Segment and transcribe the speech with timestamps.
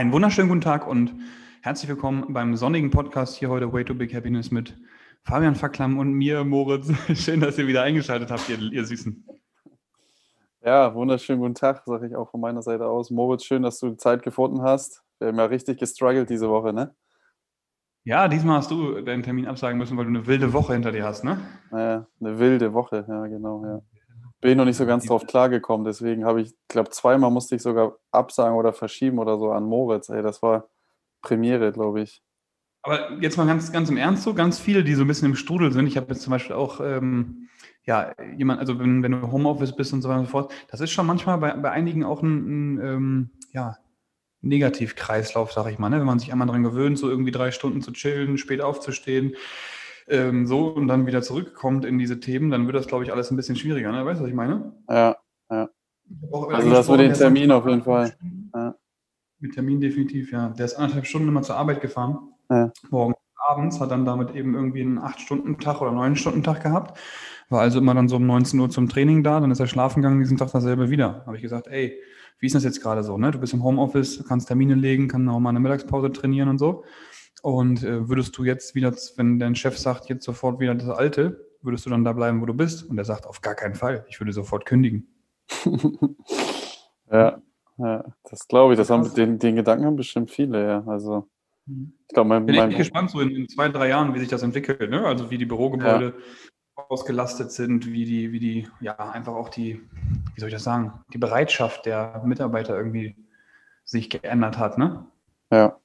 [0.00, 1.14] Einen wunderschönen guten Tag und
[1.60, 4.74] herzlich willkommen beim sonnigen Podcast hier heute Way to Big Happiness mit
[5.24, 6.90] Fabian Facklam und mir, Moritz.
[7.22, 9.26] Schön, dass ihr wieder eingeschaltet habt, ihr, ihr Süßen.
[10.64, 13.10] Ja, wunderschönen guten Tag, sage ich auch von meiner Seite aus.
[13.10, 15.02] Moritz, schön, dass du Zeit gefunden hast.
[15.18, 16.94] Wir haben ja richtig gestruggelt diese Woche, ne?
[18.04, 21.04] Ja, diesmal hast du deinen Termin absagen müssen, weil du eine wilde Woche hinter dir
[21.04, 21.40] hast, ne?
[21.70, 23.82] Naja, eine wilde Woche, ja, genau, ja.
[24.40, 27.62] Bin ich noch nicht so ganz drauf klargekommen, deswegen habe ich, glaube zweimal musste ich
[27.62, 30.08] sogar absagen oder verschieben oder so an Moritz.
[30.08, 30.68] Ey, das war
[31.20, 32.22] Premiere, glaube ich.
[32.82, 35.36] Aber jetzt mal ganz, ganz im Ernst so, ganz viele, die so ein bisschen im
[35.36, 35.86] Strudel sind.
[35.86, 37.48] Ich habe jetzt zum Beispiel auch, ähm,
[37.84, 40.80] ja, jemand, also wenn, wenn du Homeoffice bist und so weiter und so fort, das
[40.80, 43.76] ist schon manchmal bei, bei einigen auch ein, ein ähm, ja,
[44.40, 45.98] Negativkreislauf, sag ich mal, ne?
[45.98, 49.34] wenn man sich einmal daran gewöhnt, so irgendwie drei Stunden zu chillen, spät aufzustehen,
[50.10, 53.30] ähm, so und dann wieder zurückkommt in diese Themen, dann wird das, glaube ich, alles
[53.30, 53.92] ein bisschen schwieriger.
[53.92, 54.04] Ne?
[54.04, 54.72] Weißt du, was ich meine?
[54.88, 55.16] Ja,
[55.50, 55.68] ja.
[56.50, 58.14] Also das mit den Termin auf jeden Fall.
[58.54, 58.74] Ja.
[59.38, 60.50] Mit Termin definitiv, ja.
[60.50, 62.18] Der ist anderthalb Stunden immer zur Arbeit gefahren.
[62.50, 62.72] Ja.
[62.90, 63.14] Morgen
[63.48, 66.98] abends, hat dann damit eben irgendwie einen 8-Stunden-Tag oder 9-Stunden-Tag gehabt.
[67.48, 70.02] War also immer dann so um 19 Uhr zum Training da, dann ist er schlafen
[70.02, 71.24] gegangen, diesen Tag dasselbe wieder.
[71.26, 71.98] Habe ich gesagt, ey,
[72.38, 73.18] wie ist das jetzt gerade so?
[73.18, 73.30] Ne?
[73.30, 76.84] Du bist im Homeoffice, kannst Termine legen, kannst auch mal eine Mittagspause trainieren und so.
[77.42, 81.46] Und äh, würdest du jetzt wieder, wenn dein Chef sagt, jetzt sofort wieder das Alte,
[81.62, 82.88] würdest du dann da bleiben, wo du bist?
[82.88, 85.08] Und er sagt, auf gar keinen Fall, ich würde sofort kündigen.
[87.10, 87.40] ja,
[87.78, 88.78] ja, das glaube ich.
[88.78, 90.84] Das haben, den, den Gedanken haben bestimmt viele, ja.
[90.86, 91.28] Also,
[91.66, 91.94] mhm.
[92.08, 94.28] ich glaube, mein, Bin mein, echt gespannt, so in, in, zwei, drei Jahren, wie sich
[94.28, 94.90] das entwickelt.
[94.90, 95.04] Ne?
[95.06, 96.84] Also, wie die Bürogebäude ja.
[96.88, 99.80] ausgelastet sind, wie die, wie die, ja, einfach auch die,
[100.34, 103.16] wie soll ich das sagen, die Bereitschaft der Mitarbeiter irgendwie
[103.84, 105.06] sich geändert hat, ne?
[105.50, 105.79] Ja.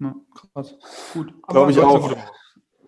[0.00, 0.76] Ja, krass.
[1.12, 1.32] Gut.
[1.46, 2.14] Glaube ich auch.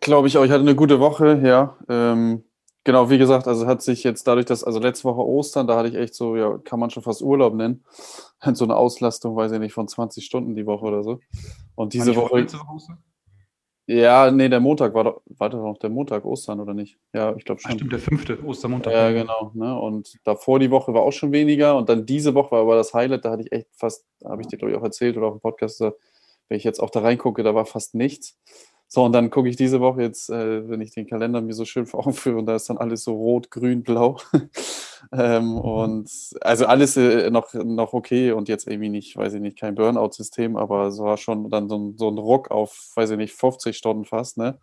[0.00, 0.44] Glaube ich auch.
[0.44, 1.76] Ich hatte eine gute Woche, ja.
[1.88, 2.44] Ähm,
[2.84, 5.88] genau, wie gesagt, also hat sich jetzt dadurch, dass, also letzte Woche Ostern, da hatte
[5.88, 7.84] ich echt so, ja, kann man schon fast Urlaub nennen.
[8.54, 11.20] So eine Auslastung, weiß ich nicht, von 20 Stunden die Woche oder so.
[11.74, 12.46] Und diese Woche.
[12.46, 12.96] Woche
[13.92, 16.96] ja, nee, der Montag war doch, war doch noch der Montag Ostern, oder nicht?
[17.12, 17.72] Ja, ich glaube schon.
[17.72, 18.92] stimmt, der fünfte Ostermontag.
[18.92, 19.50] Ja, genau.
[19.52, 19.76] Ne?
[19.76, 22.94] Und davor die Woche war auch schon weniger und dann diese Woche war aber das
[22.94, 25.34] Highlight, da hatte ich echt fast, habe ich dir, glaube ich, auch erzählt oder auch
[25.34, 25.80] im Podcast,
[26.50, 28.36] wenn ich jetzt auch da reingucke, da war fast nichts.
[28.88, 31.64] So, und dann gucke ich diese Woche jetzt, äh, wenn ich den Kalender mir so
[31.64, 34.16] schön vor Augen führe, und da ist dann alles so rot, grün, blau.
[35.12, 36.10] ähm, und
[36.40, 40.56] also alles äh, noch, noch okay und jetzt irgendwie nicht, weiß ich nicht, kein Burnout-System,
[40.56, 43.76] aber es war schon dann so ein, so ein Ruck auf, weiß ich nicht, 50
[43.76, 44.58] Stunden fast, ne?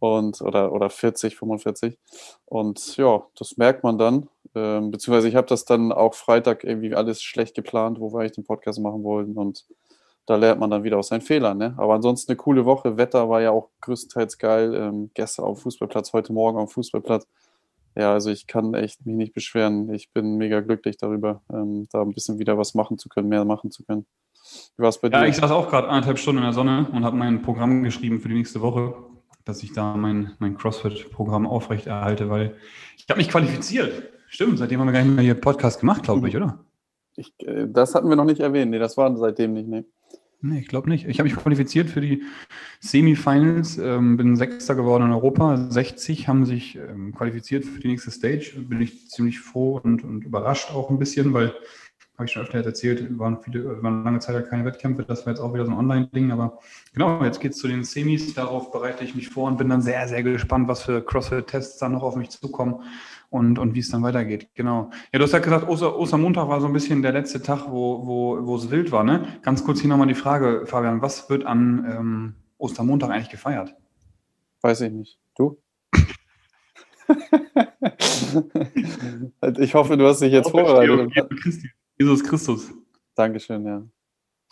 [0.00, 1.96] Und, oder, oder 40, 45.
[2.44, 4.28] Und ja, das merkt man dann.
[4.54, 8.32] Ähm, beziehungsweise ich habe das dann auch Freitag irgendwie alles schlecht geplant, wo wir eigentlich
[8.32, 9.38] den Podcast machen wollten.
[9.38, 9.64] Und
[10.26, 11.58] da lernt man dann wieder aus seinen Fehlern.
[11.58, 11.74] Ne?
[11.76, 12.96] Aber ansonsten eine coole Woche.
[12.96, 14.74] Wetter war ja auch größtenteils geil.
[14.74, 17.26] Ähm, gestern auf dem Fußballplatz, heute Morgen auf dem Fußballplatz.
[17.96, 19.92] Ja, also ich kann echt mich nicht beschweren.
[19.94, 23.44] Ich bin mega glücklich darüber, ähm, da ein bisschen wieder was machen zu können, mehr
[23.46, 24.04] machen zu können.
[24.76, 25.16] Wie war es bei dir?
[25.16, 28.20] Ja, ich saß auch gerade anderthalb Stunden in der Sonne und habe mein Programm geschrieben
[28.20, 28.94] für die nächste Woche,
[29.44, 32.56] dass ich da mein, mein CrossFit-Programm aufrechterhalte, weil
[32.98, 34.10] ich habe mich qualifiziert.
[34.28, 36.58] Stimmt, seitdem haben wir gar nicht mehr hier Podcast gemacht, glaube ich, oder?
[37.16, 38.72] Ich, äh, das hatten wir noch nicht erwähnt.
[38.72, 39.68] Nee, das war seitdem nicht.
[39.68, 39.84] Nee.
[40.48, 41.08] Nee, ich glaube nicht.
[41.08, 42.22] Ich habe mich qualifiziert für die
[42.78, 45.56] Semifinals, ähm, bin Sechster geworden in Europa.
[45.70, 48.52] 60 haben sich ähm, qualifiziert für die nächste Stage.
[48.56, 51.52] Bin ich ziemlich froh und, und überrascht auch ein bisschen, weil,
[52.16, 55.04] habe ich schon öfter erzählt, waren viele, waren lange Zeit keine Wettkämpfe.
[55.04, 56.32] Das war jetzt auch wieder so ein Online-Ding.
[56.32, 56.58] Aber
[56.94, 58.32] genau, jetzt geht es zu den Semis.
[58.32, 61.92] Darauf bereite ich mich vor und bin dann sehr, sehr gespannt, was für CrossFit-Tests dann
[61.92, 62.82] noch auf mich zukommen
[63.28, 64.48] und, und wie es dann weitergeht.
[64.54, 64.90] Genau.
[65.12, 68.06] Ja, du hast ja gesagt, Oster, Ostermontag war so ein bisschen der letzte Tag, wo,
[68.06, 69.04] wo, wo es wild war.
[69.04, 69.26] Ne?
[69.42, 73.74] Ganz kurz hier nochmal die Frage, Fabian, was wird an ähm, Ostermontag eigentlich gefeiert?
[74.62, 75.18] Weiß ich nicht.
[75.36, 75.58] Du?
[79.58, 81.12] ich hoffe, du hast dich jetzt vorbereitet.
[81.98, 82.72] Jesus Christus.
[83.14, 83.82] Dankeschön, ja.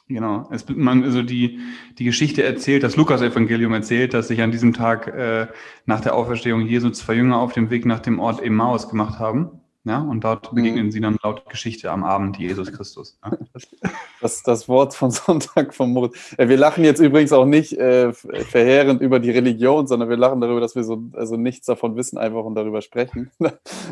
[0.06, 0.49] Genau.
[0.50, 1.60] Es, man, also die,
[1.99, 5.47] die Geschichte erzählt, das Lukas-Evangelium erzählt, dass sich an diesem Tag äh,
[5.87, 9.61] nach der Auferstehung Jesu zwei Jünger auf dem Weg nach dem Ort Emmaus gemacht haben.
[9.87, 10.57] Ja, und dort mhm.
[10.57, 13.19] begegnen sie dann laut Geschichte am Abend Jesus Christus.
[13.25, 13.37] Ja.
[14.21, 16.35] Das, das Wort von Sonntag vom Moritz.
[16.39, 20.41] Äh, wir lachen jetzt übrigens auch nicht äh, verheerend über die Religion, sondern wir lachen
[20.41, 23.31] darüber, dass wir so also nichts davon wissen, einfach und darüber sprechen.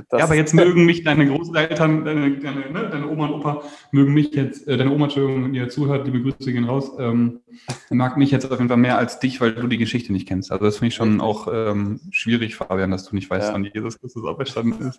[0.09, 3.63] Das ja, aber jetzt mögen mich deine Großeltern, deine, deine, ne, deine Oma und Opa,
[3.91, 7.41] mögen mich jetzt, äh, deine Oma, Entschuldigung, die ihr zuhört, liebe Grüße gehen raus, ähm,
[7.91, 10.51] mag mich jetzt auf jeden Fall mehr als dich, weil du die Geschichte nicht kennst.
[10.51, 13.55] Also das finde ich schon auch ähm, schwierig, Fabian, dass du nicht weißt, ja.
[13.55, 14.99] wann Jesus Christus auferstanden ist.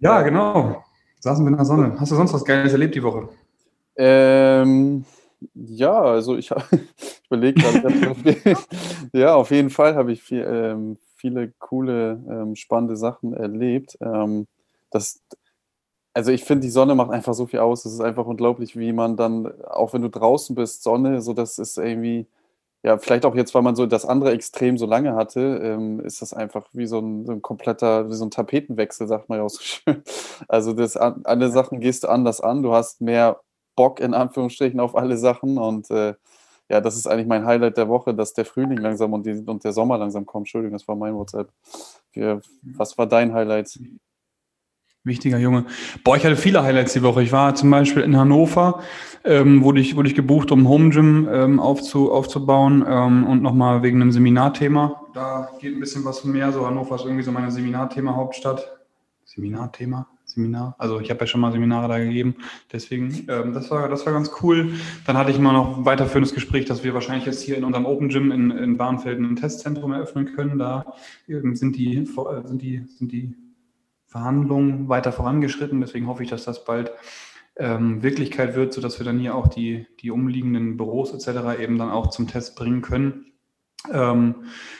[0.00, 0.84] Ja, genau.
[1.20, 1.96] Saßen wir in der Sonne.
[1.98, 3.28] Hast du sonst was Geiles erlebt die Woche?
[3.96, 5.04] Ähm,
[5.54, 8.56] ja, also ich, ich überlege gerade,
[9.12, 13.96] ja, auf jeden Fall habe ich viel, ähm, viele coole, ähm, spannende Sachen erlebt.
[14.00, 14.46] Ähm,
[14.90, 15.22] das,
[16.14, 17.84] also ich finde, die Sonne macht einfach so viel aus.
[17.84, 21.58] Es ist einfach unglaublich, wie man dann, auch wenn du draußen bist, Sonne, so das
[21.58, 22.26] ist irgendwie,
[22.86, 26.22] ja, vielleicht auch jetzt, weil man so das andere Extrem so lange hatte, ähm, ist
[26.22, 29.44] das einfach wie so ein, so ein, kompletter, wie so ein Tapetenwechsel, sagt man ja
[29.44, 30.04] auch so schön.
[30.46, 33.40] Also das, alle Sachen gehst du anders an, du hast mehr
[33.74, 36.14] Bock in Anführungsstrichen auf alle Sachen und äh,
[36.68, 39.64] ja, das ist eigentlich mein Highlight der Woche, dass der Frühling langsam und, die, und
[39.64, 40.42] der Sommer langsam kommt.
[40.46, 41.50] Entschuldigung, das war mein WhatsApp.
[42.12, 43.80] Für, was war dein Highlight?
[45.06, 45.66] Wichtiger Junge.
[46.02, 47.22] Boah, ich hatte viele Highlights die Woche.
[47.22, 48.82] Ich war zum Beispiel in Hannover,
[49.24, 53.84] ähm, wurde, ich, wurde ich gebucht, um Home Gym ähm, aufzu, aufzubauen ähm, und nochmal
[53.84, 55.00] wegen einem Seminarthema.
[55.14, 56.50] Da geht ein bisschen was mehr.
[56.52, 58.68] So Hannover ist irgendwie so meine Seminarthema-Hauptstadt.
[59.24, 60.08] Seminarthema?
[60.24, 60.74] Seminar.
[60.78, 62.34] Also ich habe ja schon mal Seminare da gegeben.
[62.72, 64.72] Deswegen, ähm, das, war, das war ganz cool.
[65.06, 67.86] Dann hatte ich mal noch ein weiterführendes Gespräch, dass wir wahrscheinlich jetzt hier in unserem
[67.86, 70.58] Open Gym in, in Bahnfelden ein Testzentrum eröffnen können.
[70.58, 70.84] Da
[71.28, 72.04] ähm, sind die, äh,
[72.44, 73.36] sind die, sind die
[74.06, 75.80] Verhandlungen weiter vorangeschritten.
[75.80, 76.92] Deswegen hoffe ich, dass das bald
[77.56, 81.60] ähm, Wirklichkeit wird, sodass wir dann hier auch die, die umliegenden Büros etc.
[81.60, 83.32] eben dann auch zum Test bringen können.
[83.92, 84.34] Ähm,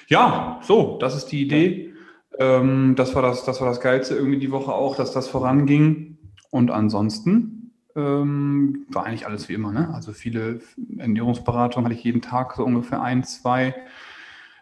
[0.09, 1.95] ja, so, das ist die Idee.
[2.39, 6.19] Ähm, das, war das, das war das Geilste irgendwie die Woche auch, dass das voranging.
[6.51, 9.73] Und ansonsten ähm, war eigentlich alles wie immer.
[9.73, 9.93] Ne?
[9.95, 10.61] Also viele
[10.99, 13.75] Ernährungsberatungen hatte ich jeden Tag so ungefähr ein, zwei.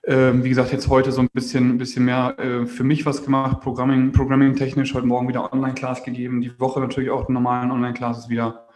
[0.07, 3.61] Ähm, wie gesagt, jetzt heute so ein bisschen, bisschen mehr äh, für mich was gemacht,
[3.63, 8.69] Programming, Programming technisch, heute Morgen wieder Online-Class gegeben, die Woche natürlich auch normalen Online-Classes wieder.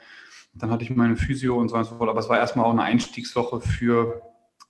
[0.55, 2.71] Dann hatte ich meine Physio und so und so fort, aber es war erstmal auch
[2.71, 4.23] eine Einstiegswoche für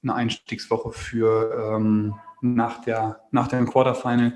[0.02, 4.32] eine Einstiegswoche für ähm, nach, der, nach dem Quarterfinal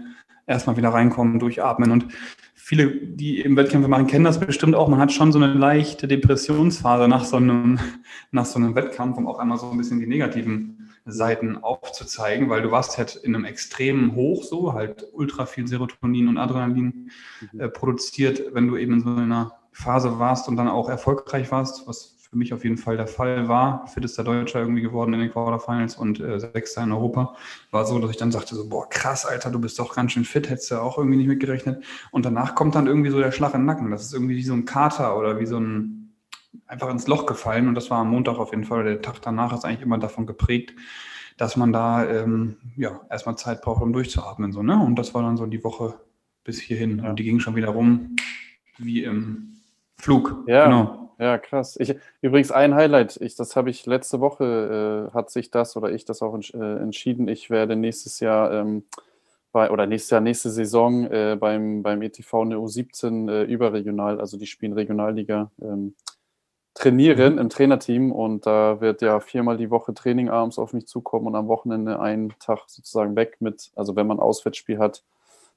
[0.47, 1.91] erstmal wieder reinkommen, durchatmen.
[1.91, 2.07] Und
[2.55, 4.89] viele, die eben Wettkämpfe machen, kennen das bestimmt auch.
[4.89, 7.81] Man hat schon so eine leichte Depressionsphase nach so einem,
[8.31, 12.63] nach so einem Wettkampf, um auch einmal so ein bisschen die negativen Seiten aufzuzeigen, weil
[12.63, 17.11] du warst halt in einem extremen Hoch so, halt ultra viel Serotonin und Adrenalin
[17.53, 17.61] mhm.
[17.61, 21.89] äh, produziert, wenn du eben in so einer Phase warst und dann auch erfolgreich warst,
[21.89, 23.87] was für mich auf jeden Fall der Fall war.
[23.89, 27.37] Fittester Deutscher irgendwie geworden in den Quarterfinals und äh, Sechster in Europa.
[27.71, 30.25] War so, dass ich dann sagte so, boah, krass, Alter, du bist doch ganz schön
[30.25, 31.85] fit, hättest du auch irgendwie nicht mitgerechnet.
[32.11, 33.91] Und danach kommt dann irgendwie so der Schlag im Nacken.
[33.91, 36.02] Das ist irgendwie wie so ein Kater oder wie so ein
[36.67, 38.85] einfach ins Loch gefallen und das war am Montag auf jeden Fall.
[38.85, 40.75] Der Tag danach ist eigentlich immer davon geprägt,
[41.37, 44.53] dass man da ähm, ja erstmal Zeit braucht, um durchzuatmen.
[44.53, 44.79] So, ne?
[44.79, 45.95] Und das war dann so die Woche
[46.45, 47.01] bis hierhin.
[47.01, 48.17] Und die ging schon wieder rum
[48.79, 49.57] wie im
[49.97, 50.45] Flug.
[50.47, 51.15] Ja, genau.
[51.19, 51.77] ja krass.
[51.79, 55.93] Ich, übrigens ein Highlight, ich, das habe ich letzte Woche, äh, hat sich das oder
[55.93, 57.29] ich das auch ents äh, entschieden.
[57.29, 58.85] Ich werde nächstes Jahr ähm,
[59.53, 64.39] bei, oder nächstes Jahr, nächste Saison äh, beim, beim ETV eine U17 äh, überregional, also
[64.39, 65.95] die spielen Regionalliga, ähm,
[66.75, 67.39] trainieren mhm.
[67.39, 71.35] im Trainerteam und da wird ja viermal die Woche Training abends auf mich zukommen und
[71.35, 75.03] am Wochenende einen Tag sozusagen weg mit, also wenn man Auswärtsspiel hat,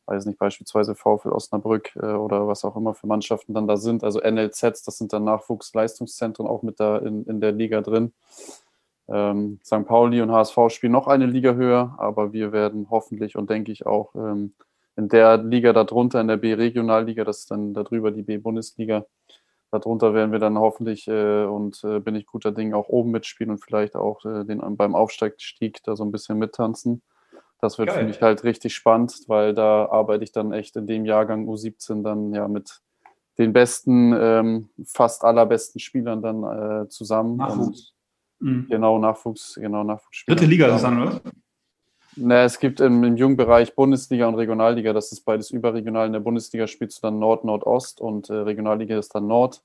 [0.07, 4.03] weiß nicht, beispielsweise VfL Osnabrück äh, oder was auch immer für Mannschaften dann da sind,
[4.03, 8.13] also NLZs, das sind dann Nachwuchsleistungszentren auch mit da in, in der Liga drin.
[9.07, 9.85] Ähm, St.
[9.85, 13.85] Pauli und HSV spielen noch eine Liga höher, aber wir werden hoffentlich und denke ich
[13.85, 14.53] auch ähm,
[14.95, 19.05] in der Liga darunter, in der B-Regionalliga, das ist dann darüber die B-Bundesliga,
[19.79, 23.51] darunter werden wir dann hoffentlich äh, und äh, bin ich guter Ding auch oben mitspielen
[23.51, 27.01] und vielleicht auch äh, den, beim Aufstieg da so ein bisschen mittanzen.
[27.61, 31.05] Das wird für mich halt richtig spannend, weil da arbeite ich dann echt in dem
[31.05, 32.81] Jahrgang U17 dann ja mit
[33.37, 37.37] den besten, ähm, fast allerbesten Spielern dann äh, zusammen.
[37.37, 37.93] Nachwuchs.
[38.39, 38.67] Mhm.
[38.69, 40.25] Genau, Nachwuchs, genau, Nachwuchs.
[40.27, 41.21] Dritte Liga ist das dann, oder?
[42.17, 46.07] Ne, es gibt im, im Jugendbereich Bundesliga und Regionalliga, das ist beides überregional.
[46.07, 49.61] In der Bundesliga spielst du dann Nord, Nordost und äh, Regionalliga ist dann Nord.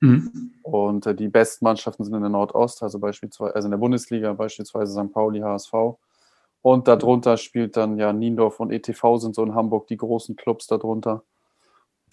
[0.00, 0.52] Mhm.
[0.62, 4.32] Und äh, die besten Mannschaften sind in der Nordost, also beispielsweise, also in der Bundesliga
[4.32, 5.12] beispielsweise St.
[5.12, 5.72] Pauli, HSV.
[6.62, 10.66] Und darunter spielt dann ja Niendorf und ETV sind so in Hamburg die großen Clubs
[10.66, 11.22] darunter.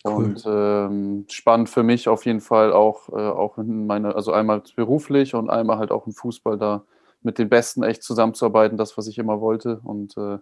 [0.05, 0.13] Cool.
[0.13, 4.61] Und ähm, spannend für mich auf jeden Fall auch, äh, auch in meine, also einmal
[4.75, 6.83] beruflich und einmal halt auch im Fußball da
[7.21, 9.79] mit den Besten echt zusammenzuarbeiten, das, was ich immer wollte.
[9.83, 10.37] Und äh,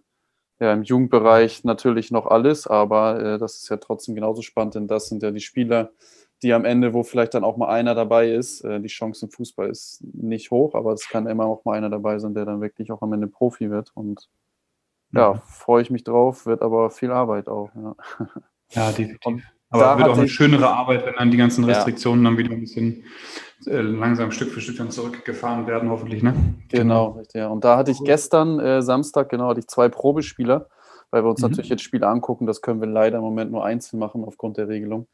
[0.60, 4.88] ja, im Jugendbereich natürlich noch alles, aber äh, das ist ja trotzdem genauso spannend, denn
[4.88, 5.92] das sind ja die Spieler,
[6.42, 8.62] die am Ende, wo vielleicht dann auch mal einer dabei ist.
[8.62, 11.90] Äh, die Chance im Fußball ist nicht hoch, aber es kann immer auch mal einer
[11.90, 13.92] dabei sein, der dann wirklich auch am Ende Profi wird.
[13.96, 14.30] Und
[15.12, 15.40] ja, mhm.
[15.46, 17.70] freue ich mich drauf, wird aber viel Arbeit auch.
[17.76, 17.96] Ja,
[18.72, 19.26] ja definitiv.
[19.26, 22.30] Und aber es wird auch eine schönere Arbeit, wenn dann die ganzen Restriktionen ja.
[22.30, 23.04] dann wieder ein bisschen
[23.66, 26.34] äh, langsam Stück für Stück dann zurückgefahren werden, hoffentlich, ne?
[26.70, 27.40] Genau, richtig.
[27.40, 27.48] Ja.
[27.48, 30.68] Und da hatte ich gestern, äh, Samstag, genau, hatte ich zwei Probespieler,
[31.12, 31.50] weil wir uns mhm.
[31.50, 32.46] natürlich jetzt Spiele angucken.
[32.46, 35.08] Das können wir leider im Moment nur einzeln machen aufgrund der Regelung.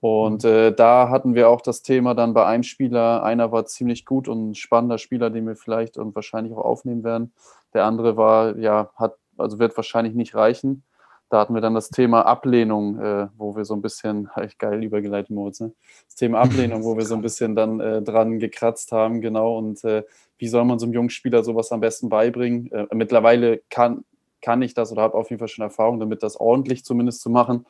[0.00, 0.50] Und mhm.
[0.50, 3.22] äh, da hatten wir auch das Thema dann bei einem Spieler.
[3.22, 7.04] Einer war ziemlich gut und ein spannender Spieler, den wir vielleicht und wahrscheinlich auch aufnehmen
[7.04, 7.32] werden.
[7.72, 10.82] Der andere war, ja, hat, also wird wahrscheinlich nicht reichen.
[11.28, 14.82] Da hatten wir dann das Thema Ablehnung, äh, wo wir so ein bisschen, echt geil
[14.82, 15.72] übergeleitet, Moritz, ne?
[16.06, 19.82] das Thema Ablehnung, wo wir so ein bisschen dann äh, dran gekratzt haben, genau, und
[19.84, 20.04] äh,
[20.38, 22.70] wie soll man so einem jungen Spieler sowas am besten beibringen?
[22.72, 24.04] Äh, mittlerweile kann,
[24.42, 27.30] kann ich das oder habe auf jeden Fall schon Erfahrung damit, das ordentlich zumindest zu
[27.30, 27.66] machen.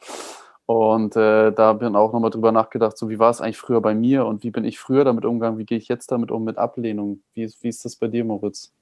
[0.66, 3.94] Und äh, da bin auch nochmal drüber nachgedacht, so wie war es eigentlich früher bei
[3.94, 6.58] mir und wie bin ich früher damit umgegangen, wie gehe ich jetzt damit um mit
[6.58, 7.22] Ablehnung?
[7.34, 8.72] Wie, wie ist das bei dir, Moritz?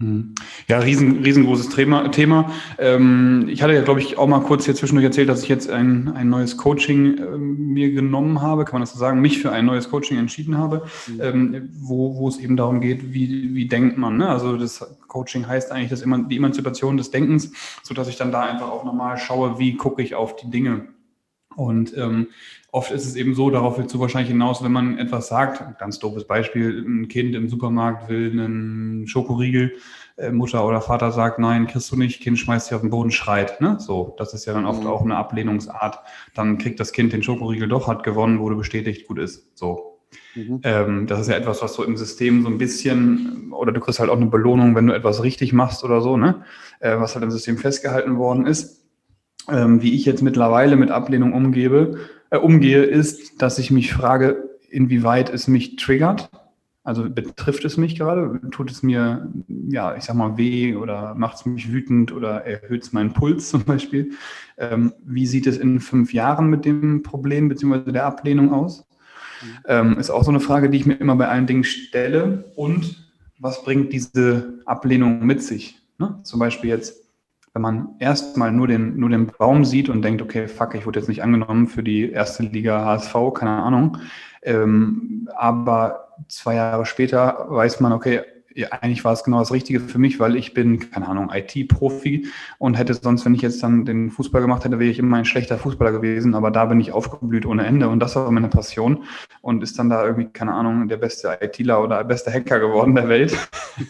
[0.00, 0.36] Mhm.
[0.68, 2.08] Ja, riesen, riesengroßes Thema.
[2.12, 2.52] Thema.
[2.78, 5.68] Ähm, ich hatte ja, glaube ich, auch mal kurz hier zwischendurch erzählt, dass ich jetzt
[5.68, 9.50] ein, ein neues Coaching äh, mir genommen habe, kann man das so sagen, mich für
[9.50, 11.20] ein neues Coaching entschieden habe, mhm.
[11.20, 14.18] ähm, wo, wo es eben darum geht, wie, wie denkt man.
[14.18, 14.28] Ne?
[14.28, 17.50] Also das Coaching heißt eigentlich das, die Emanzipation des Denkens,
[17.82, 20.86] sodass ich dann da einfach auch nochmal schaue, wie gucke ich auf die Dinge.
[21.56, 22.28] Und ähm,
[22.70, 25.98] oft ist es eben so, darauf willst du wahrscheinlich hinaus, wenn man etwas sagt, ganz
[25.98, 29.72] doofes Beispiel, ein Kind im Supermarkt will einen Schokoriegel,
[30.16, 33.10] äh, Mutter oder Vater sagt, nein, kriegst du nicht, Kind schmeißt sich auf den Boden,
[33.10, 33.60] schreit.
[33.60, 33.76] Ne?
[33.78, 34.88] So, das ist ja dann oft mhm.
[34.88, 35.98] auch eine Ablehnungsart.
[36.34, 39.56] Dann kriegt das Kind den Schokoriegel doch, hat gewonnen, wurde bestätigt, gut ist.
[39.56, 40.00] So.
[40.34, 40.60] Mhm.
[40.62, 43.98] Ähm, das ist ja etwas, was so im System so ein bisschen, oder du kriegst
[43.98, 46.44] halt auch eine Belohnung, wenn du etwas richtig machst oder so, ne?
[46.80, 48.78] Äh, was halt im System festgehalten worden ist
[49.50, 51.98] ähm, wie ich jetzt mittlerweile mit Ablehnung umgebe,
[52.30, 56.30] äh, umgehe, ist, dass ich mich frage, inwieweit es mich triggert.
[56.84, 58.40] Also betrifft es mich gerade?
[58.50, 62.82] Tut es mir, ja, ich sag mal, weh oder macht es mich wütend oder erhöht
[62.82, 64.12] es meinen Puls zum Beispiel?
[64.56, 67.92] Ähm, wie sieht es in fünf Jahren mit dem Problem bzw.
[67.92, 68.86] der Ablehnung aus?
[69.42, 69.46] Mhm.
[69.66, 72.44] Ähm, ist auch so eine Frage, die ich mir immer bei allen Dingen stelle.
[72.56, 75.78] Und was bringt diese Ablehnung mit sich?
[75.98, 76.20] Ne?
[76.22, 77.07] Zum Beispiel jetzt
[77.58, 81.00] wenn man erstmal nur den, nur den Baum sieht und denkt, okay, fuck, ich wurde
[81.00, 83.98] jetzt nicht angenommen für die erste Liga HSV, keine Ahnung.
[84.42, 88.20] Ähm, aber zwei Jahre später weiß man, okay,
[88.54, 92.28] ja, eigentlich war es genau das Richtige für mich, weil ich bin, keine Ahnung, IT-Profi
[92.58, 95.24] und hätte sonst, wenn ich jetzt dann den Fußball gemacht hätte, wäre ich immer ein
[95.24, 99.02] schlechter Fußballer gewesen, aber da bin ich aufgeblüht ohne Ende und das war meine Passion
[99.42, 103.08] und ist dann da irgendwie, keine Ahnung, der beste ITler oder beste Hacker geworden der
[103.08, 103.36] Welt.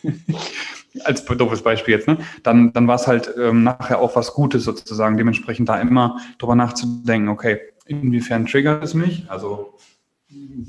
[1.04, 2.18] als doofes Beispiel jetzt, ne?
[2.42, 5.16] dann, dann war es halt ähm, nachher auch was Gutes sozusagen.
[5.16, 9.30] Dementsprechend da immer drüber nachzudenken, okay, inwiefern triggert es mich?
[9.30, 9.78] Also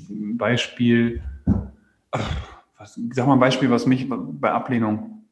[0.10, 1.22] Beispiel,
[2.78, 5.28] was, sag mal ein Beispiel, was mich bei Ablehnung.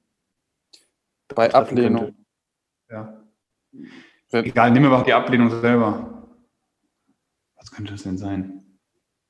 [1.34, 2.16] Bei Ablehnung.
[2.90, 3.24] Ja.
[4.32, 6.28] Egal, nehmen wir einfach die Ablehnung selber.
[7.58, 8.64] Was könnte das denn sein?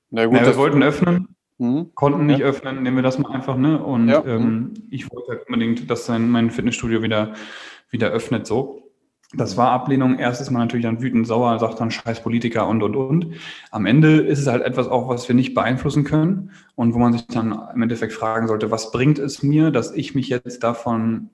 [0.09, 1.91] Na gut, Na, wir wollten öffnen, Mhm.
[1.95, 2.45] Konnten nicht ja.
[2.45, 3.81] öffnen, nehmen wir das mal einfach, ne?
[3.81, 4.23] Und ja.
[4.25, 4.73] ähm, mhm.
[4.91, 7.33] ich wollte halt unbedingt, dass sein, mein Fitnessstudio wieder,
[7.89, 8.83] wieder öffnet, so.
[9.33, 10.19] Das war Ablehnung.
[10.19, 13.33] Erstes Mal natürlich dann wütend, sauer, sagt dann scheiß Politiker und, und, und.
[13.71, 17.11] Am Ende ist es halt etwas auch, was wir nicht beeinflussen können und wo man
[17.11, 21.29] sich dann im Endeffekt fragen sollte, was bringt es mir, dass ich mich jetzt davon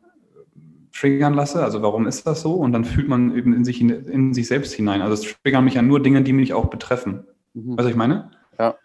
[0.91, 1.63] triggern lasse?
[1.63, 2.53] Also warum ist das so?
[2.53, 5.03] Und dann fühlt man eben in sich, in sich selbst hinein.
[5.03, 7.25] Also es triggern mich ja nur Dinge, die mich auch betreffen.
[7.53, 7.77] Mhm.
[7.77, 8.31] Was ich meine?
[8.57, 8.75] Ja.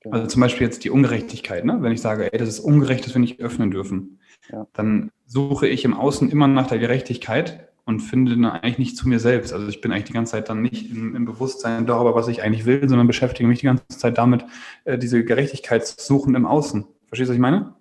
[0.00, 0.16] Genau.
[0.16, 1.78] Also zum Beispiel jetzt die Ungerechtigkeit, ne?
[1.80, 4.18] wenn ich sage, ey, das ist ungerecht, dass wir nicht öffnen dürfen,
[4.50, 4.66] ja.
[4.72, 9.08] dann suche ich im Außen immer nach der Gerechtigkeit und finde dann eigentlich nicht zu
[9.08, 9.52] mir selbst.
[9.52, 12.42] Also ich bin eigentlich die ganze Zeit dann nicht im, im Bewusstsein darüber, was ich
[12.42, 14.44] eigentlich will, sondern beschäftige mich die ganze Zeit damit,
[14.84, 16.86] äh, diese Gerechtigkeit zu suchen im Außen.
[17.08, 17.74] Verstehst du, was ich meine?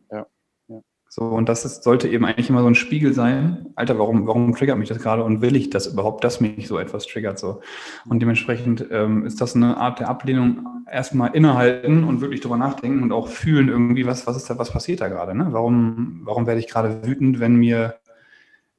[1.11, 3.65] So, und das ist, sollte eben eigentlich immer so ein Spiegel sein.
[3.75, 6.77] Alter, warum, warum triggert mich das gerade und will ich das überhaupt, dass mich so
[6.77, 7.39] etwas triggert?
[7.39, 7.61] So.
[8.07, 13.01] Und dementsprechend ähm, ist das eine Art der Ablehnung, erstmal innehalten und wirklich drüber nachdenken
[13.01, 15.35] und auch fühlen irgendwie, was, was ist da, was passiert da gerade?
[15.35, 15.47] Ne?
[15.49, 17.95] Warum, warum werde ich gerade wütend, wenn mir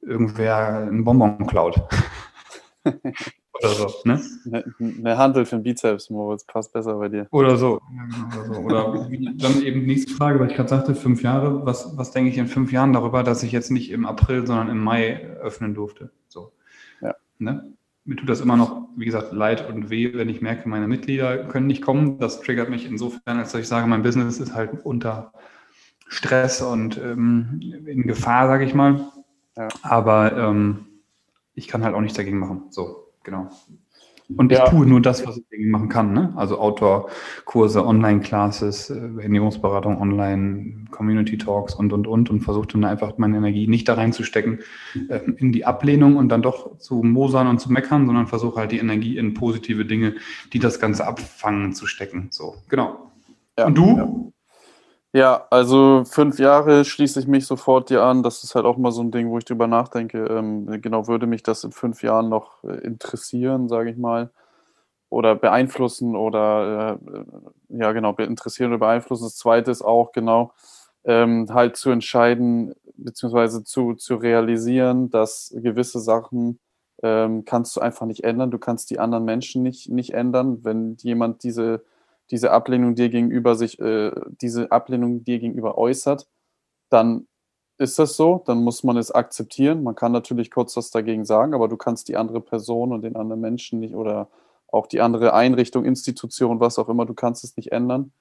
[0.01, 1.81] irgendwer einen Bonbon klaut?
[3.53, 4.21] Oder so, ne?
[4.79, 7.27] Eine Handel für den Bizeps, Moritz, passt besser bei dir.
[7.31, 7.81] Oder so.
[8.31, 8.61] Oder, so.
[8.61, 12.37] Oder dann eben nächste Frage, weil ich gerade sagte, fünf Jahre, was, was denke ich
[12.37, 16.11] in fünf Jahren darüber, dass ich jetzt nicht im April, sondern im Mai öffnen durfte?
[16.27, 16.53] So.
[17.01, 17.15] Ja.
[17.39, 17.73] Ne?
[18.05, 21.45] Mir tut das immer noch, wie gesagt, leid und weh, wenn ich merke, meine Mitglieder
[21.45, 22.19] können nicht kommen.
[22.19, 25.33] Das triggert mich insofern, als dass ich sage, mein Business ist halt unter
[26.07, 29.11] Stress und ähm, in Gefahr, sage ich mal.
[29.55, 29.67] Ja.
[29.83, 30.87] Aber ähm,
[31.53, 32.63] ich kann halt auch nichts dagegen machen.
[32.69, 33.49] So, genau.
[34.37, 34.63] Und ja.
[34.63, 36.13] ich tue nur das, was ich machen kann.
[36.13, 36.33] Ne?
[36.35, 42.29] Also Outdoor-Kurse, Online-Classes, äh, Ernährungsberatung online, Community-Talks und, und, und.
[42.29, 44.59] Und versuche dann einfach meine Energie nicht da reinzustecken
[45.09, 48.71] äh, in die Ablehnung und dann doch zu mosern und zu meckern, sondern versuche halt
[48.71, 50.15] die Energie in positive Dinge,
[50.53, 52.27] die das Ganze abfangen, zu stecken.
[52.31, 53.11] So, genau.
[53.57, 53.65] Ja.
[53.65, 53.97] Und du?
[53.97, 54.09] Ja.
[55.13, 58.23] Ja, also fünf Jahre schließe ich mich sofort dir an.
[58.23, 60.23] Das ist halt auch mal so ein Ding, wo ich drüber nachdenke.
[60.25, 64.29] Ähm, genau, würde mich das in fünf Jahren noch äh, interessieren, sage ich mal,
[65.09, 67.25] oder beeinflussen oder äh,
[67.79, 69.25] ja genau, interessieren oder beeinflussen.
[69.25, 70.53] Das zweite ist auch genau
[71.05, 76.59] ähm, halt zu entscheiden, beziehungsweise zu, zu realisieren, dass gewisse Sachen
[77.03, 78.51] ähm, kannst du einfach nicht ändern.
[78.51, 80.63] Du kannst die anderen Menschen nicht, nicht ändern.
[80.63, 81.83] Wenn jemand diese,
[82.31, 84.11] diese Ablehnung dir gegenüber sich, äh,
[84.41, 86.27] diese Ablehnung dir gegenüber äußert,
[86.89, 87.27] dann
[87.77, 89.83] ist das so, dann muss man es akzeptieren.
[89.83, 93.15] Man kann natürlich kurz was dagegen sagen, aber du kannst die andere Person und den
[93.15, 94.29] anderen Menschen nicht oder
[94.67, 98.13] auch die andere Einrichtung, Institution, was auch immer, du kannst es nicht ändern.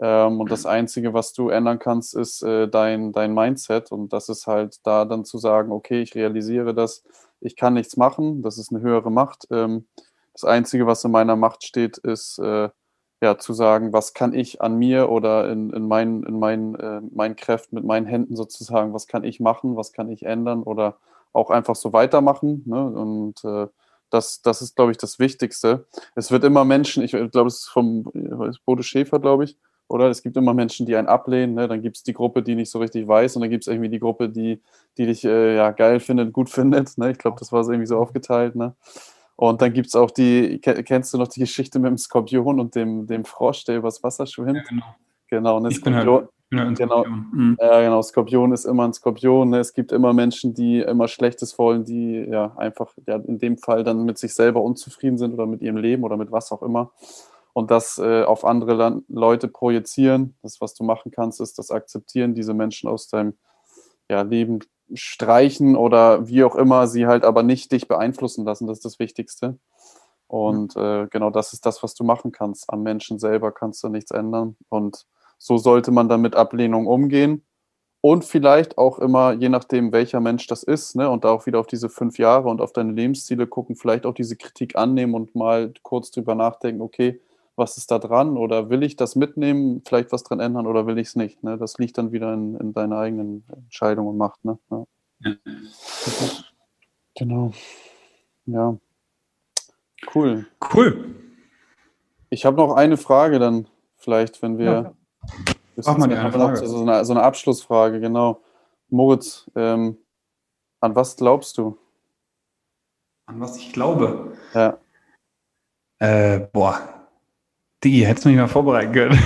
[0.00, 3.92] Ähm, und das Einzige, was du ändern kannst, ist äh, dein, dein Mindset.
[3.92, 7.04] Und das ist halt da dann zu sagen, okay, ich realisiere das,
[7.40, 9.46] ich kann nichts machen, das ist eine höhere Macht.
[9.50, 9.86] Ähm,
[10.32, 12.70] das Einzige, was in meiner Macht steht, ist äh,
[13.22, 17.00] ja, zu sagen, was kann ich an mir oder in, in, meinen, in meinen, äh,
[17.12, 20.98] meinen Kräften, mit meinen Händen sozusagen, was kann ich machen, was kann ich ändern oder
[21.32, 22.64] auch einfach so weitermachen.
[22.66, 22.84] Ne?
[22.84, 23.68] Und äh,
[24.10, 25.86] das, das ist, glaube ich, das Wichtigste.
[26.16, 28.10] Es wird immer Menschen, ich glaube, es ist vom
[28.66, 30.08] Bodo Schäfer, glaube ich, oder?
[30.10, 31.54] Es gibt immer Menschen, die einen ablehnen.
[31.54, 31.68] Ne?
[31.68, 33.88] Dann gibt es die Gruppe, die nicht so richtig weiß und dann gibt es irgendwie
[33.88, 34.60] die Gruppe, die,
[34.98, 36.98] die dich äh, ja, geil findet, gut findet.
[36.98, 37.12] Ne?
[37.12, 38.56] Ich glaube, das war so irgendwie so aufgeteilt.
[38.56, 38.74] Ne?
[39.42, 42.76] Und dann gibt es auch die, kennst du noch die Geschichte mit dem Skorpion und
[42.76, 44.58] dem, dem Frosch, der übers Wasser schwimmt?
[44.58, 44.84] Ja, genau.
[45.26, 47.26] Genau, ich Skorpion, bin halt, bin halt genau, Skorpion.
[47.32, 47.56] Mhm.
[47.60, 49.50] Ja, genau, Skorpion ist immer ein Skorpion.
[49.50, 49.58] Ne?
[49.58, 53.82] Es gibt immer Menschen, die immer Schlechtes wollen, die ja einfach ja, in dem Fall
[53.82, 56.92] dann mit sich selber unzufrieden sind oder mit ihrem Leben oder mit was auch immer.
[57.52, 60.36] Und das äh, auf andere Land Leute projizieren.
[60.42, 63.34] Das, was du machen kannst, ist das Akzeptieren, diese Menschen aus deinem
[64.08, 64.60] ja, Leben
[64.94, 68.66] streichen oder wie auch immer, sie halt aber nicht dich beeinflussen lassen.
[68.66, 69.58] Das ist das Wichtigste.
[70.26, 72.72] Und äh, genau das ist das, was du machen kannst.
[72.72, 74.56] Am Menschen selber kannst du nichts ändern.
[74.68, 75.06] Und
[75.38, 77.44] so sollte man dann mit Ablehnung umgehen.
[78.00, 81.60] Und vielleicht auch immer, je nachdem, welcher Mensch das ist, ne, und da auch wieder
[81.60, 85.36] auf diese fünf Jahre und auf deine Lebensziele gucken, vielleicht auch diese Kritik annehmen und
[85.36, 87.20] mal kurz drüber nachdenken, okay,
[87.56, 90.98] was ist da dran oder will ich das mitnehmen, vielleicht was dran ändern oder will
[90.98, 91.42] ich es nicht.
[91.42, 91.58] Ne?
[91.58, 94.44] Das liegt dann wieder in, in deiner eigenen Entscheidung und Macht.
[94.44, 94.58] Ne?
[94.70, 94.84] Ja.
[95.24, 95.34] ja.
[97.14, 97.52] Genau.
[98.46, 98.76] Ja.
[100.14, 100.46] Cool.
[100.74, 101.14] Cool.
[102.30, 104.94] Ich habe noch eine Frage dann, vielleicht, wenn wir.
[105.76, 105.94] Ja.
[105.94, 106.66] Mal eine Frage.
[106.66, 108.42] So eine, so eine Abschlussfrage, genau.
[108.88, 109.98] Moritz, ähm,
[110.80, 111.78] an was glaubst du?
[113.26, 114.36] An was ich glaube?
[114.54, 114.78] Ja.
[115.98, 116.80] Äh, boah,
[117.82, 119.12] Digi, hättest du mich mal vorbereiten können.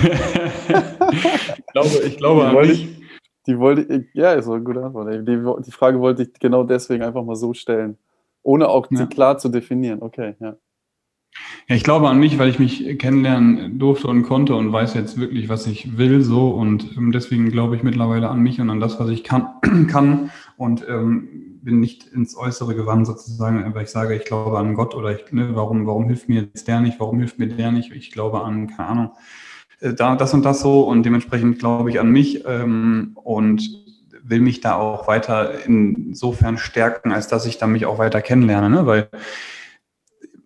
[1.11, 3.01] ich glaube, ich glaube die wollte ich,
[3.45, 5.13] die wollte ich, ja, ist eine gute Antwort.
[5.13, 7.97] Die, die, Frage wollte ich genau deswegen einfach mal so stellen,
[8.43, 8.97] ohne auch ja.
[8.97, 10.01] sie klar zu definieren.
[10.01, 10.55] Okay, ja.
[11.67, 15.19] Ja, ich glaube an mich, weil ich mich kennenlernen durfte und konnte und weiß jetzt
[15.19, 18.79] wirklich, was ich will, so und ähm, deswegen glaube ich mittlerweile an mich und an
[18.79, 19.47] das, was ich kann,
[19.91, 24.73] kann und ähm, bin nicht ins Äußere gewandt sozusagen, weil ich sage, ich glaube an
[24.73, 27.73] Gott oder ich, ne, warum, warum hilft mir jetzt der nicht, warum hilft mir der
[27.73, 29.11] nicht, ich glaube an, keine Ahnung,
[29.81, 33.69] äh, da, das und das so und dementsprechend glaube ich an mich ähm, und
[34.23, 38.69] will mich da auch weiter insofern stärken, als dass ich da mich auch weiter kennenlerne,
[38.69, 38.85] ne?
[38.85, 39.09] weil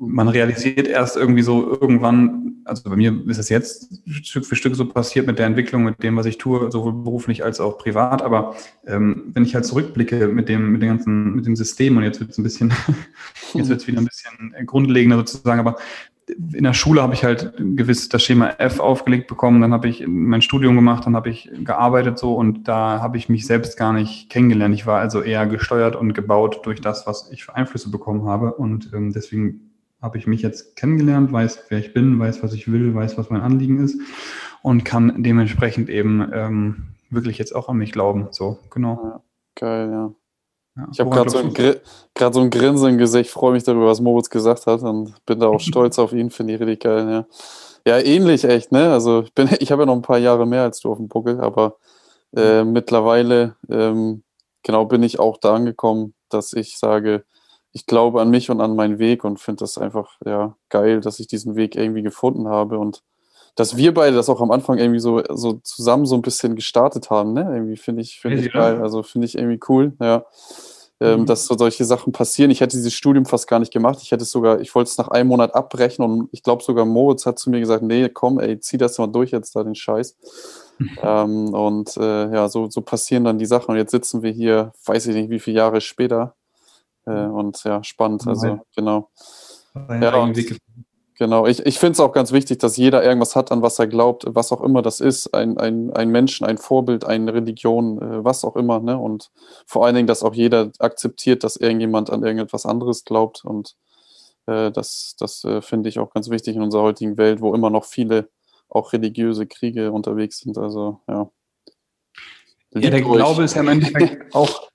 [0.02, 4.76] man realisiert erst irgendwie so irgendwann, also bei mir ist es jetzt Stück für Stück
[4.76, 8.24] so passiert mit der Entwicklung, mit dem, was ich tue, sowohl beruflich als auch privat.
[8.24, 8.56] Aber
[8.88, 12.20] ähm, wenn ich halt zurückblicke mit dem, mit dem ganzen, mit dem System und jetzt
[12.20, 12.74] wird es ein bisschen,
[13.54, 15.76] jetzt wird es wieder ein bisschen grundlegender sozusagen, aber
[16.54, 20.06] in der Schule habe ich halt gewiss das Schema F aufgelegt bekommen, dann habe ich
[20.08, 23.94] mein Studium gemacht, dann habe ich gearbeitet so und da habe ich mich selbst gar
[23.94, 24.74] nicht kennengelernt.
[24.74, 28.54] Ich war also eher gesteuert und gebaut durch das, was ich für Einflüsse bekommen habe
[28.54, 29.71] und ähm, deswegen
[30.02, 33.30] habe ich mich jetzt kennengelernt, weiß, wer ich bin, weiß, was ich will, weiß, was
[33.30, 34.00] mein Anliegen ist
[34.62, 38.28] und kann dementsprechend eben ähm, wirklich jetzt auch an mich glauben.
[38.32, 39.24] So, genau.
[39.56, 40.14] Geil, ja.
[40.78, 44.02] ja ich habe gerade so, ein so ein Grinsen im Gesicht, freue mich darüber, was
[44.02, 47.26] Moritz gesagt hat und bin da auch stolz auf ihn, finde ich richtig geil, ja.
[47.84, 48.92] Ja, ähnlich echt, ne?
[48.92, 51.08] Also ich, bin, ich habe ja noch ein paar Jahre mehr als du auf dem
[51.08, 51.78] Buckel, aber
[52.36, 54.24] äh, mittlerweile ähm,
[54.64, 57.26] genau bin ich auch da angekommen, dass ich sage,
[57.74, 61.20] ich glaube an mich und an meinen Weg und finde das einfach ja geil, dass
[61.20, 63.04] ich diesen Weg irgendwie gefunden habe und
[63.56, 67.10] dass wir beide das auch am Anfang irgendwie so, so zusammen so ein bisschen gestartet
[67.10, 67.50] haben, ne?
[67.54, 68.82] Irgendwie finde ich, finde ich geil.
[68.82, 70.26] Also finde ich irgendwie cool, ja.
[71.02, 71.26] Ähm, mhm.
[71.26, 72.52] dass so solche Sachen passieren.
[72.52, 74.00] Ich hätte dieses Studium fast gar nicht gemacht.
[74.04, 76.86] Ich hätte es sogar, ich wollte es nach einem Monat abbrechen und ich glaube sogar
[76.86, 79.74] Moritz hat zu mir gesagt, nee, komm, ey, zieh das mal durch jetzt da den
[79.74, 80.16] Scheiß.
[81.02, 83.72] ähm, und äh, ja, so, so passieren dann die Sachen.
[83.72, 86.36] Und jetzt sitzen wir hier, weiß ich nicht, wie viele Jahre später,
[87.06, 88.28] äh, und ja, spannend.
[88.28, 89.10] Also, genau.
[89.90, 90.38] Ja, und,
[91.18, 91.48] genau.
[91.48, 94.26] Ich, ich finde es auch ganz wichtig, dass jeder irgendwas hat, an was er glaubt,
[94.28, 95.34] was auch immer das ist.
[95.34, 98.80] Ein, ein, ein Menschen, ein Vorbild, eine Religion, äh, was auch immer.
[98.80, 98.98] Ne?
[98.98, 99.32] Und
[99.66, 103.46] vor allen Dingen, dass auch jeder akzeptiert, dass irgendjemand an irgendetwas anderes glaubt.
[103.46, 103.76] Und
[104.48, 107.70] äh, das, das äh, finde ich auch ganz wichtig in unserer heutigen Welt, wo immer
[107.70, 108.30] noch viele
[108.70, 110.58] auch religiöse Kriege unterwegs sind.
[110.58, 111.30] Also, ja.
[112.74, 114.71] Ja, der Glaube ist ja im Endeffekt auch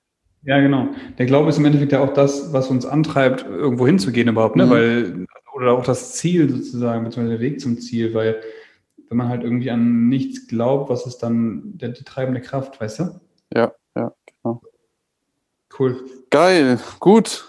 [0.46, 0.88] Ja, genau.
[1.18, 4.66] Der Glaube ist im Endeffekt ja auch das, was uns antreibt, irgendwo hinzugehen überhaupt, ne?
[4.66, 4.70] Mhm.
[4.70, 8.40] Weil, oder auch das Ziel sozusagen, beziehungsweise der Weg zum Ziel, weil
[9.08, 13.00] wenn man halt irgendwie an nichts glaubt, was ist dann der, die treibende Kraft, weißt
[13.00, 13.20] du?
[13.54, 14.62] Ja, ja, genau.
[15.76, 16.04] Cool.
[16.30, 17.48] Geil, gut.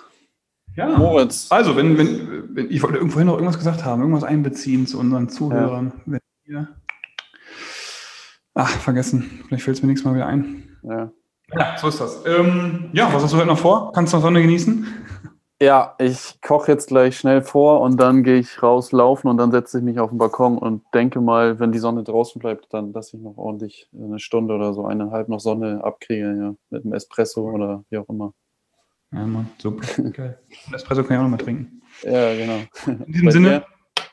[0.75, 0.97] Ja.
[0.97, 1.47] Moritz.
[1.49, 5.29] Also, wenn, wenn, wenn ich wollte irgendwohin noch irgendwas gesagt haben, irgendwas einbeziehen zu unseren
[5.29, 5.93] Zuhörern.
[5.95, 6.01] Ja.
[6.05, 6.67] Wenn ihr,
[8.53, 9.43] ach, vergessen.
[9.47, 10.77] Vielleicht fällt es mir nächstes Mal wieder ein.
[10.83, 11.11] Ja.
[11.53, 12.25] Ja, so ist das.
[12.25, 13.93] Ähm, ja, was hast du heute noch vor?
[13.93, 14.85] Kannst du noch Sonne genießen?
[15.61, 19.79] Ja, ich koche jetzt gleich schnell vor und dann gehe ich rauslaufen und dann setze
[19.79, 23.13] ich mich auf den Balkon und denke mal, wenn die Sonne draußen bleibt, dann dass
[23.13, 27.49] ich noch ordentlich eine Stunde oder so eineinhalb noch Sonne abkriege, ja, mit einem Espresso
[27.49, 28.33] oder wie auch immer.
[29.11, 29.83] Ja, Mann, super.
[30.11, 30.37] Geil.
[30.71, 31.81] Espresso kann ich auch noch mal trinken.
[32.03, 32.59] Ja, genau.
[32.85, 33.49] In diesem bei Sinne,
[33.95, 34.03] dir?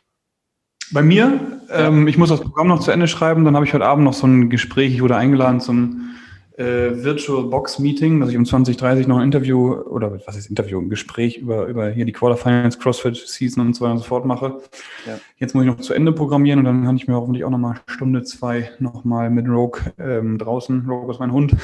[0.92, 3.85] bei mir, ähm, ich muss das Programm noch zu Ende schreiben, dann habe ich heute
[3.85, 6.14] Abend noch so ein Gespräch, ich wurde eingeladen zum
[6.56, 10.80] äh, Virtual Box Meeting, dass ich um 2030 noch ein Interview oder was ist Interview,
[10.80, 14.24] ein Gespräch über, über hier die Quarterfinals, CrossFit Season und so weiter und so fort
[14.24, 14.60] mache.
[15.06, 15.18] Ja.
[15.36, 17.80] Jetzt muss ich noch zu Ende programmieren und dann kann ich mir hoffentlich auch nochmal
[17.86, 21.56] Stunde, zwei nochmal mit Rogue ähm, draußen, Rogue ist mein Hund,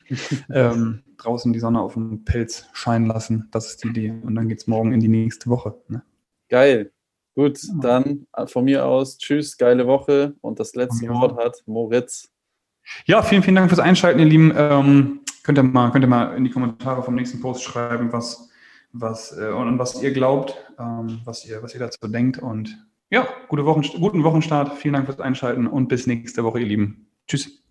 [0.50, 3.48] ähm, draußen die Sonne auf dem Pelz scheinen lassen.
[3.50, 4.14] Das ist die Idee.
[4.22, 5.74] Und dann geht's morgen in die nächste Woche.
[5.88, 6.02] Ne?
[6.48, 6.92] Geil.
[7.34, 10.34] Gut, dann von mir aus, tschüss, geile Woche.
[10.40, 12.32] Und das letzte Wort hat Moritz.
[13.06, 14.52] Ja, vielen, vielen Dank fürs Einschalten, ihr Lieben.
[14.56, 18.50] Ähm, könnt, ihr mal, könnt ihr mal in die Kommentare vom nächsten Post schreiben, was,
[18.92, 22.38] was, äh, und was ihr glaubt, ähm, was, ihr, was ihr dazu denkt.
[22.38, 22.78] Und
[23.10, 24.76] ja, gute Wochen, guten Wochenstart.
[24.78, 27.06] Vielen Dank fürs Einschalten und bis nächste Woche, ihr Lieben.
[27.26, 27.67] Tschüss.